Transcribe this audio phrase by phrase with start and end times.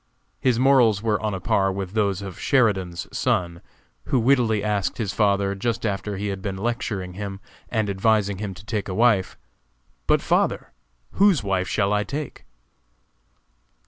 [0.39, 3.61] His morals were on a par with those of Sheridan's son,
[4.05, 7.39] who wittily asked his father, just after he had been lecturing him,
[7.69, 9.37] and advising him to take a wife,
[10.07, 10.71] "But, father,
[11.11, 12.45] whose wife shall I take?"